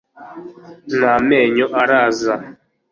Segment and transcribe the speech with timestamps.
[0.97, 2.33] nta menyo araza